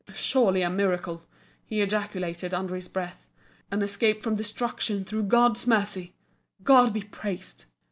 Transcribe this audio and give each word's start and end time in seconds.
"Surely 0.15 0.63
a 0.63 0.69
miracle!" 0.71 1.21
he 1.63 1.79
ejaculated, 1.79 2.55
under 2.55 2.73
his 2.75 2.87
breath 2.87 3.29
"An 3.69 3.83
escape 3.83 4.23
from 4.23 4.33
destruction 4.33 5.05
through 5.05 5.21
God's 5.21 5.67
mercy! 5.67 6.15
God 6.63 6.91
be 6.91 7.03
praised!" 7.03 7.65